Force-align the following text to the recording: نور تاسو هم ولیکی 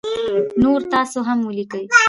نور 0.61 0.81
تاسو 0.93 1.19
هم 1.27 1.39
ولیکی 1.47 1.85